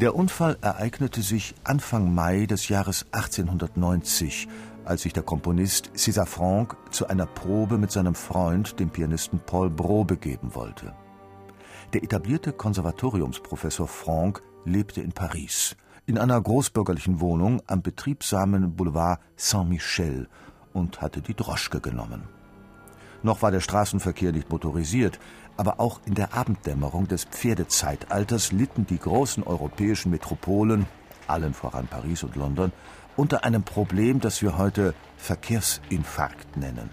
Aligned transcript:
Der 0.00 0.14
Unfall 0.14 0.56
ereignete 0.60 1.22
sich 1.22 1.56
Anfang 1.64 2.14
Mai 2.14 2.46
des 2.46 2.68
Jahres 2.68 3.06
1890, 3.10 4.46
als 4.84 5.02
sich 5.02 5.12
der 5.12 5.24
Komponist 5.24 5.90
César 5.96 6.24
Franck 6.24 6.76
zu 6.92 7.08
einer 7.08 7.26
Probe 7.26 7.78
mit 7.78 7.90
seinem 7.90 8.14
Freund, 8.14 8.78
dem 8.78 8.90
Pianisten 8.90 9.40
Paul 9.40 9.70
Brault, 9.70 10.06
begeben 10.06 10.54
wollte. 10.54 10.94
Der 11.94 12.04
etablierte 12.04 12.52
Konservatoriumsprofessor 12.52 13.88
Franck 13.88 14.40
lebte 14.64 15.00
in 15.00 15.10
Paris, 15.10 15.74
in 16.06 16.16
einer 16.16 16.40
großbürgerlichen 16.40 17.18
Wohnung 17.18 17.60
am 17.66 17.82
betriebsamen 17.82 18.76
Boulevard 18.76 19.18
Saint-Michel 19.34 20.28
und 20.74 21.00
hatte 21.00 21.22
die 21.22 21.34
Droschke 21.34 21.80
genommen. 21.80 22.22
Noch 23.22 23.42
war 23.42 23.50
der 23.50 23.60
Straßenverkehr 23.60 24.32
nicht 24.32 24.50
motorisiert, 24.50 25.18
aber 25.56 25.80
auch 25.80 26.00
in 26.06 26.14
der 26.14 26.34
Abenddämmerung 26.34 27.08
des 27.08 27.24
Pferdezeitalters 27.24 28.52
litten 28.52 28.86
die 28.86 28.98
großen 28.98 29.42
europäischen 29.42 30.10
Metropolen, 30.10 30.86
allen 31.26 31.52
voran 31.52 31.88
Paris 31.88 32.22
und 32.22 32.36
London, 32.36 32.72
unter 33.16 33.44
einem 33.44 33.64
Problem, 33.64 34.20
das 34.20 34.40
wir 34.40 34.56
heute 34.56 34.94
Verkehrsinfarkt 35.16 36.56
nennen. 36.56 36.90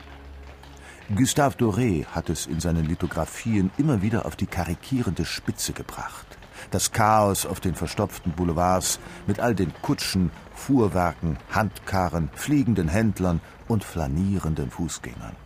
Gustave 1.15 1.55
Doré 1.55 2.05
hat 2.07 2.31
es 2.31 2.47
in 2.47 2.59
seinen 2.59 2.85
Lithografien 2.85 3.69
immer 3.77 4.01
wieder 4.01 4.25
auf 4.25 4.35
die 4.35 4.47
karikierende 4.47 5.23
Spitze 5.23 5.71
gebracht. 5.71 6.25
Das 6.71 6.91
Chaos 6.91 7.45
auf 7.45 7.59
den 7.59 7.75
verstopften 7.75 8.31
Boulevards 8.31 8.99
mit 9.27 9.39
all 9.39 9.53
den 9.53 9.71
Kutschen, 9.83 10.31
Fuhrwerken, 10.55 11.37
Handkarren, 11.51 12.31
fliegenden 12.33 12.87
Händlern 12.87 13.39
und 13.67 13.83
flanierenden 13.83 14.71
Fußgängern. 14.71 15.44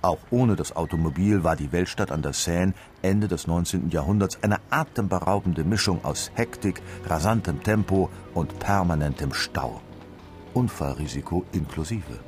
Auch 0.00 0.18
ohne 0.30 0.54
das 0.54 0.76
Automobil 0.76 1.42
war 1.42 1.56
die 1.56 1.72
Weltstadt 1.72 2.12
an 2.12 2.22
der 2.22 2.32
Seine 2.32 2.74
Ende 3.02 3.26
des 3.26 3.46
19. 3.46 3.90
Jahrhunderts 3.90 4.38
eine 4.42 4.58
atemberaubende 4.70 5.64
Mischung 5.64 6.04
aus 6.04 6.30
Hektik, 6.34 6.80
rasantem 7.06 7.62
Tempo 7.62 8.08
und 8.34 8.58
permanentem 8.58 9.32
Stau. 9.34 9.80
Unfallrisiko 10.54 11.44
inklusive. 11.52 12.20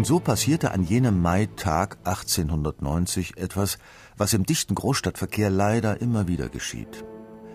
Und 0.00 0.06
so 0.06 0.18
passierte 0.18 0.70
an 0.70 0.82
jenem 0.82 1.20
Maitag 1.20 1.98
1890 2.04 3.36
etwas, 3.36 3.76
was 4.16 4.32
im 4.32 4.46
dichten 4.46 4.74
Großstadtverkehr 4.74 5.50
leider 5.50 6.00
immer 6.00 6.26
wieder 6.26 6.48
geschieht. 6.48 7.04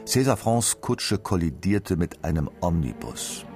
César 0.06 0.36
Francs 0.36 0.80
Kutsche 0.80 1.18
kollidierte 1.18 1.96
mit 1.96 2.24
einem 2.24 2.52
Omnibus. 2.62 3.48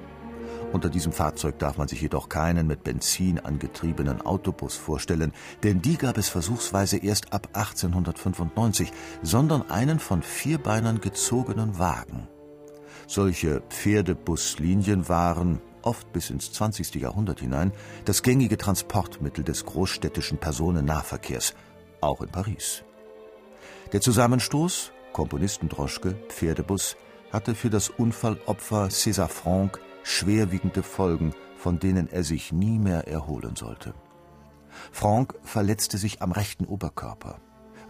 Unter 0.73 0.89
diesem 0.89 1.11
Fahrzeug 1.11 1.59
darf 1.59 1.77
man 1.77 1.87
sich 1.87 2.01
jedoch 2.01 2.29
keinen 2.29 2.65
mit 2.65 2.83
Benzin 2.83 3.37
angetriebenen 3.37 4.23
Autobus 4.23 4.73
vorstellen, 4.73 5.33
denn 5.61 5.83
die 5.83 5.97
gab 5.97 6.17
es 6.17 6.27
versuchsweise 6.27 6.97
erst 6.97 7.31
ab 7.31 7.49
1895, 7.53 8.91
sondern 9.21 9.69
einen 9.69 9.99
von 9.99 10.23
Vierbeinern 10.23 10.99
gezogenen 10.99 11.77
Wagen. 11.77 12.27
Solche 13.05 13.61
Pferdebuslinien 13.69 15.07
waren, 15.09 15.61
oft 15.83 16.11
bis 16.13 16.29
ins 16.29 16.51
20. 16.53 16.95
Jahrhundert 16.95 17.39
hinein, 17.39 17.71
das 18.05 18.23
gängige 18.23 18.57
Transportmittel 18.57 19.43
des 19.43 19.65
großstädtischen 19.65 20.37
Personennahverkehrs, 20.37 21.53
auch 22.01 22.21
in 22.21 22.29
Paris. 22.29 22.83
Der 23.91 24.01
Zusammenstoß, 24.01 24.91
Komponistendroschke, 25.13 26.15
Pferdebus, 26.29 26.95
hatte 27.31 27.55
für 27.55 27.69
das 27.69 27.89
Unfallopfer 27.89 28.87
César 28.87 29.27
Franck 29.27 29.79
schwerwiegende 30.03 30.83
Folgen, 30.83 31.33
von 31.57 31.79
denen 31.79 32.09
er 32.09 32.23
sich 32.23 32.51
nie 32.51 32.79
mehr 32.79 33.07
erholen 33.07 33.55
sollte. 33.55 33.93
Franck 34.91 35.35
verletzte 35.43 35.97
sich 35.97 36.21
am 36.21 36.31
rechten 36.31 36.65
Oberkörper. 36.65 37.39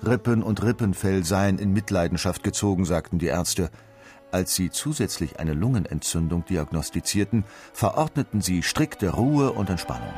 Rippen 0.05 0.43
und 0.43 0.63
Rippenfell 0.63 1.25
seien 1.25 1.59
in 1.59 1.73
Mitleidenschaft 1.73 2.43
gezogen, 2.43 2.85
sagten 2.85 3.19
die 3.19 3.27
Ärzte. 3.27 3.69
Als 4.31 4.55
sie 4.55 4.69
zusätzlich 4.69 5.39
eine 5.39 5.53
Lungenentzündung 5.53 6.45
diagnostizierten, 6.45 7.45
verordneten 7.73 8.41
sie 8.41 8.61
strikte 8.61 9.09
Ruhe 9.09 9.51
und 9.51 9.69
Entspannung. 9.69 10.13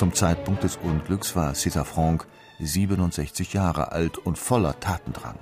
Zum 0.00 0.14
Zeitpunkt 0.14 0.64
des 0.64 0.76
Unglücks 0.76 1.36
war 1.36 1.52
César 1.52 1.84
Franck 1.84 2.26
67 2.58 3.52
Jahre 3.52 3.92
alt 3.92 4.16
und 4.16 4.38
voller 4.38 4.80
Tatendrang. 4.80 5.34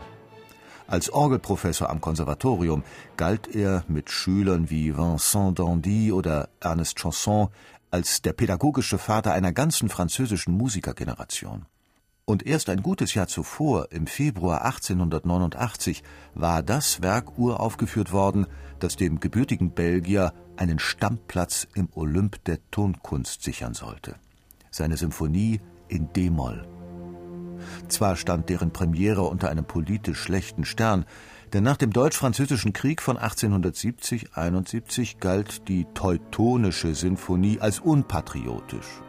Als 0.88 1.10
Orgelprofessor 1.10 1.88
am 1.88 2.00
Konservatorium 2.00 2.82
galt 3.16 3.54
er 3.54 3.84
mit 3.86 4.10
Schülern 4.10 4.68
wie 4.68 4.96
Vincent 4.96 5.60
d'Andy 5.60 6.12
oder 6.12 6.48
Ernest 6.58 6.98
Chanson 6.98 7.50
als 7.92 8.20
der 8.20 8.32
pädagogische 8.32 8.98
Vater 8.98 9.32
einer 9.32 9.52
ganzen 9.52 9.88
französischen 9.88 10.54
Musikergeneration. 10.54 11.66
Und 12.24 12.44
erst 12.44 12.68
ein 12.68 12.82
gutes 12.82 13.14
Jahr 13.14 13.28
zuvor, 13.28 13.92
im 13.92 14.08
Februar 14.08 14.64
1889, 14.64 16.02
war 16.34 16.64
das 16.64 17.00
Werk 17.00 17.38
uraufgeführt 17.38 18.10
worden, 18.10 18.48
das 18.80 18.96
dem 18.96 19.20
gebürtigen 19.20 19.70
Belgier 19.70 20.32
einen 20.56 20.80
Stammplatz 20.80 21.68
im 21.76 21.88
Olymp 21.94 22.42
der 22.42 22.58
Tonkunst 22.72 23.44
sichern 23.44 23.74
sollte 23.74 24.16
seine 24.78 24.96
Symphonie 24.96 25.60
in 25.88 26.10
D-Moll. 26.12 26.66
Zwar 27.88 28.16
stand 28.16 28.48
deren 28.48 28.72
Premiere 28.72 29.22
unter 29.22 29.50
einem 29.50 29.64
politisch 29.64 30.20
schlechten 30.20 30.64
Stern, 30.64 31.04
denn 31.52 31.64
nach 31.64 31.76
dem 31.76 31.92
Deutsch-Französischen 31.92 32.72
Krieg 32.72 33.02
von 33.02 33.18
1870-71 33.18 35.18
galt 35.18 35.68
die 35.68 35.86
Teutonische 35.94 36.94
Sinfonie 36.94 37.60
als 37.60 37.80
unpatriotisch. 37.80 39.02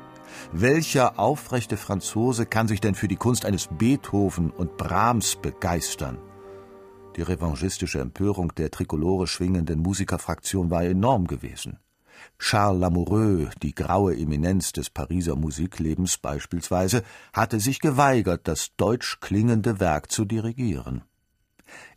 Welcher 0.51 1.19
aufrechte 1.19 1.77
Franzose 1.77 2.45
kann 2.45 2.67
sich 2.67 2.81
denn 2.81 2.95
für 2.95 3.07
die 3.07 3.15
Kunst 3.15 3.45
eines 3.45 3.67
Beethoven 3.67 4.51
und 4.51 4.77
Brahms 4.77 5.35
begeistern? 5.35 6.17
Die 7.15 7.23
revanchistische 7.23 7.99
Empörung 7.99 8.53
der 8.55 8.71
trikolore 8.71 9.27
schwingenden 9.27 9.79
Musikerfraktion 9.79 10.69
war 10.69 10.83
enorm 10.83 11.27
gewesen. 11.27 11.79
Charles 12.37 12.79
Lamoureux, 12.79 13.49
die 13.61 13.75
graue 13.75 14.15
Eminenz 14.15 14.71
des 14.71 14.89
Pariser 14.89 15.35
Musiklebens 15.35 16.17
beispielsweise, 16.17 17.03
hatte 17.33 17.59
sich 17.59 17.79
geweigert, 17.79 18.47
das 18.47 18.75
deutsch 18.77 19.19
klingende 19.19 19.79
Werk 19.79 20.11
zu 20.11 20.25
dirigieren. 20.25 21.03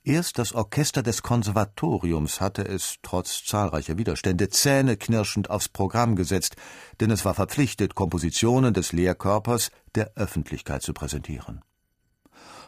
Erst 0.04 0.38
das 0.38 0.52
Orchester 0.52 1.02
des 1.02 1.22
Konservatoriums 1.22 2.40
hatte 2.40 2.66
es, 2.66 2.96
trotz 3.02 3.44
zahlreicher 3.44 3.98
Widerstände, 3.98 4.48
zähneknirschend 4.48 5.48
aufs 5.48 5.68
Programm 5.68 6.16
gesetzt, 6.16 6.56
denn 7.00 7.10
es 7.10 7.24
war 7.24 7.34
verpflichtet, 7.34 7.94
Kompositionen 7.94 8.74
des 8.74 8.92
Lehrkörpers 8.92 9.70
der 9.94 10.12
Öffentlichkeit 10.16 10.82
zu 10.82 10.92
präsentieren. 10.92 11.62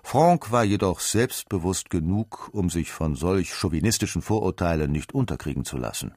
Franck 0.04 0.52
war 0.52 0.64
jedoch 0.64 1.00
selbstbewusst 1.00 1.90
genug, 1.90 2.50
um 2.52 2.70
sich 2.70 2.92
von 2.92 3.16
solch 3.16 3.54
chauvinistischen 3.54 4.22
Vorurteilen 4.22 4.92
nicht 4.92 5.14
unterkriegen 5.14 5.64
zu 5.64 5.76
lassen. 5.76 6.14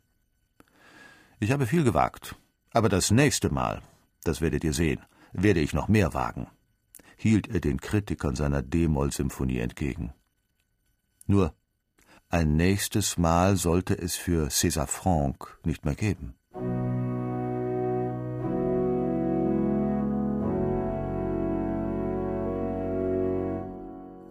Ich 1.39 1.51
habe 1.51 1.67
viel 1.67 1.83
gewagt, 1.83 2.35
aber 2.71 2.89
das 2.89 3.11
nächste 3.11 3.51
Mal, 3.51 3.83
das 4.23 4.41
werdet 4.41 4.63
ihr 4.63 4.73
sehen, 4.73 5.01
werde 5.33 5.59
ich 5.59 5.71
noch 5.71 5.87
mehr 5.87 6.15
wagen, 6.15 6.47
hielt 7.15 7.47
er 7.47 7.59
den 7.59 7.79
Kritikern 7.79 8.35
seiner 8.35 8.63
D-Moll-Symphonie 8.63 9.59
entgegen. 9.59 10.13
Nur, 11.27 11.53
ein 12.29 12.55
nächstes 12.55 13.17
Mal 13.17 13.55
sollte 13.55 13.95
es 13.95 14.15
für 14.15 14.47
César 14.47 14.87
Franck 14.87 15.59
nicht 15.63 15.85
mehr 15.85 15.95
geben. 15.95 16.33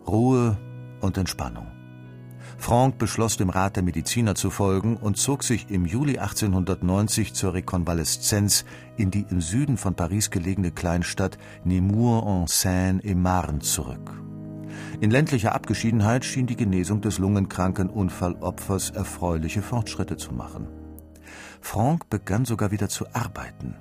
Ruhe 0.09 0.59
und 1.01 1.17
Entspannung. 1.17 1.76
Franck 2.59 2.99
beschloss 2.99 3.37
dem 3.37 3.51
Rat 3.51 3.77
der 3.77 3.83
Mediziner 3.83 4.35
zu 4.35 4.51
folgen 4.51 4.97
und 4.97 5.17
zog 5.17 5.45
sich 5.45 5.71
im 5.71 5.87
Juli 5.87 6.19
1890 6.19 7.35
zur 7.35 7.55
Rekonvaleszenz 7.55 8.65
in 8.97 9.11
die 9.11 9.27
im 9.31 9.41
Süden 9.41 9.77
von 9.77 9.95
Paris 9.95 10.31
gelegene 10.31 10.71
Kleinstadt 10.71 11.39
Nemours-en-Seine-et-Marne 11.65 13.61
zurück. 13.61 14.21
In 15.01 15.11
ländlicher 15.11 15.55
Abgeschiedenheit 15.55 16.25
schien 16.25 16.47
die 16.47 16.57
Genesung 16.57 17.01
des 17.01 17.19
lungenkranken 17.19 17.91
Unfallopfers 17.91 18.91
erfreuliche 18.91 19.63
Fortschritte 19.63 20.17
zu 20.17 20.33
machen. 20.33 20.69
Franck 21.61 22.09
begann 22.09 22.45
sogar 22.45 22.71
wieder 22.71 22.89
zu 22.89 23.07
arbeiten. 23.13 23.77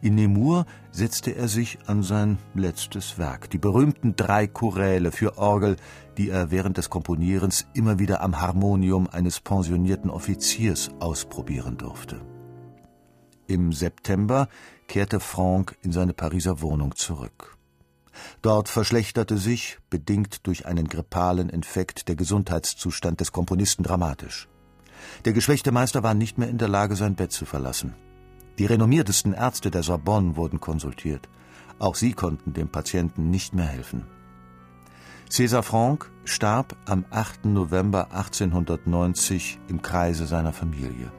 In 0.00 0.14
Nemours 0.14 0.66
setzte 0.90 1.34
er 1.34 1.48
sich 1.48 1.78
an 1.86 2.02
sein 2.02 2.38
letztes 2.54 3.18
Werk, 3.18 3.50
die 3.50 3.58
berühmten 3.58 4.16
drei 4.16 4.46
Choräle 4.46 5.12
für 5.12 5.38
Orgel, 5.38 5.76
die 6.16 6.30
er 6.30 6.50
während 6.50 6.76
des 6.76 6.90
Komponierens 6.90 7.66
immer 7.74 7.98
wieder 7.98 8.20
am 8.22 8.40
Harmonium 8.40 9.08
eines 9.08 9.40
pensionierten 9.40 10.10
Offiziers 10.10 10.90
ausprobieren 11.00 11.76
durfte. 11.76 12.20
Im 13.46 13.72
September 13.72 14.48
kehrte 14.88 15.20
Franck 15.20 15.76
in 15.82 15.92
seine 15.92 16.14
Pariser 16.14 16.62
Wohnung 16.62 16.96
zurück. 16.96 17.56
Dort 18.42 18.68
verschlechterte 18.68 19.38
sich, 19.38 19.78
bedingt 19.90 20.46
durch 20.46 20.66
einen 20.66 20.88
grippalen 20.88 21.48
Infekt, 21.48 22.08
der 22.08 22.16
Gesundheitszustand 22.16 23.20
des 23.20 23.32
Komponisten 23.32 23.82
dramatisch. 23.82 24.48
Der 25.24 25.32
geschwächte 25.32 25.70
Meister 25.70 26.02
war 26.02 26.14
nicht 26.14 26.38
mehr 26.38 26.48
in 26.48 26.58
der 26.58 26.68
Lage, 26.68 26.96
sein 26.96 27.14
Bett 27.14 27.32
zu 27.32 27.44
verlassen. 27.44 27.94
Die 28.58 28.66
renommiertesten 28.66 29.34
Ärzte 29.34 29.70
der 29.70 29.82
Sorbonne 29.82 30.36
wurden 30.36 30.60
konsultiert. 30.60 31.28
Auch 31.78 31.94
sie 31.94 32.14
konnten 32.14 32.54
dem 32.54 32.68
Patienten 32.68 33.30
nicht 33.30 33.54
mehr 33.54 33.66
helfen. 33.66 34.04
César 35.30 35.62
Franck 35.62 36.10
starb 36.24 36.76
am 36.86 37.04
8. 37.10 37.46
November 37.46 38.12
1890 38.12 39.58
im 39.68 39.82
Kreise 39.82 40.26
seiner 40.26 40.52
Familie. 40.52 41.12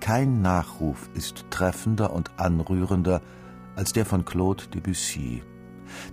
Kein 0.00 0.40
Nachruf 0.40 1.10
ist 1.14 1.44
treffender 1.50 2.12
und 2.12 2.30
anrührender 2.38 3.20
als 3.76 3.92
der 3.92 4.06
von 4.06 4.24
Claude 4.24 4.66
Debussy. 4.68 5.42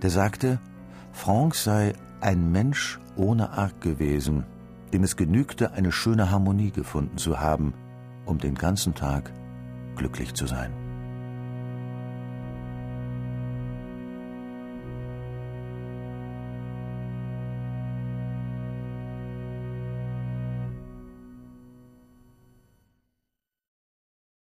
Der 0.02 0.10
sagte, 0.10 0.60
Franck 1.14 1.56
sei 1.56 1.94
ein 2.20 2.52
Mensch 2.52 3.00
ohne 3.16 3.52
Arg 3.52 3.80
gewesen, 3.82 4.46
dem 4.92 5.04
es 5.04 5.16
genügte, 5.16 5.72
eine 5.72 5.92
schöne 5.92 6.32
Harmonie 6.32 6.72
gefunden 6.72 7.18
zu 7.18 7.40
haben, 7.40 7.74
um 8.26 8.40
den 8.40 8.56
ganzen 8.56 8.96
Tag 8.96 9.32
glücklich 10.00 10.34
zu 10.34 10.48
sein. 10.48 10.79